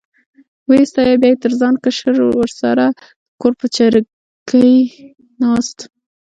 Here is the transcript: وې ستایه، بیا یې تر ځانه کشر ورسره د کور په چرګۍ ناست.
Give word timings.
وې 0.69 0.79
ستایه، 0.89 1.19
بیا 1.21 1.29
یې 1.31 1.37
تر 1.43 1.51
ځانه 1.59 1.77
کشر 1.83 2.15
ورسره 2.25 2.85
د 2.91 2.95
کور 3.41 3.53
په 3.59 3.65
چرګۍ 3.75 4.75
ناست. 5.41 5.77